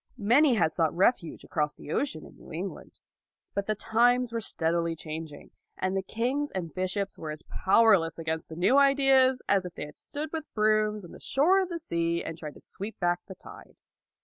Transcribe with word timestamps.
Many 0.17 0.55
had 0.55 0.73
sought 0.73 0.95
refuge 0.95 1.43
across 1.43 1.75
the 1.75 1.91
ocean 1.91 2.25
in 2.25 2.35
New 2.35 2.51
England. 2.51 2.99
But 3.53 3.67
the 3.67 3.75
times 3.75 4.33
were 4.33 4.41
steadily 4.41 4.95
changing, 4.95 5.51
and 5.77 5.95
kings 6.07 6.49
and 6.49 6.73
bishops 6.73 7.19
were 7.19 7.29
as 7.29 7.43
powerless 7.43 8.17
against 8.17 8.49
the 8.49 8.55
new 8.55 8.79
ideas 8.79 9.43
as 9.47 9.63
if 9.63 9.75
they 9.75 9.85
had 9.85 9.97
stood 9.97 10.31
with 10.33 10.51
brooms 10.55 11.05
on 11.05 11.11
the 11.11 11.19
shore 11.19 11.61
of 11.61 11.69
the 11.69 11.77
sea 11.77 12.23
and 12.23 12.35
tried 12.35 12.55
to 12.55 12.61
sweep 12.61 12.99
back 12.99 13.19
the 13.27 13.35
tide. 13.35 13.75